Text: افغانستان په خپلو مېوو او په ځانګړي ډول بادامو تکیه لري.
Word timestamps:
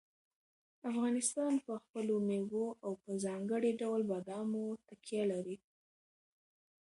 افغانستان 0.89 1.53
په 1.65 1.73
خپلو 1.83 2.13
مېوو 2.27 2.67
او 2.85 2.91
په 3.03 3.11
ځانګړي 3.25 3.71
ډول 3.81 4.01
بادامو 4.11 4.65
تکیه 4.87 5.23
لري. 5.31 5.57